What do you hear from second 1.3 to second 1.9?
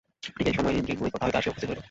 আসিয়া উপস্থিত হইল।